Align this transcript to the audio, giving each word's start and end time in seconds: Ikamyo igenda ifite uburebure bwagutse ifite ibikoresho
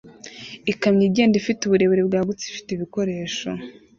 Ikamyo 0.71 1.03
igenda 1.09 1.35
ifite 1.41 1.59
uburebure 1.63 2.01
bwagutse 2.07 2.43
ifite 2.47 2.69
ibikoresho 2.71 3.49